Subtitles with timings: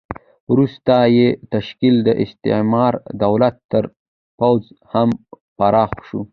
[0.51, 3.83] وروسته یې تشکیل د استعماري دولت تر
[4.39, 5.09] پوځ هم
[5.57, 6.21] پراخ شو.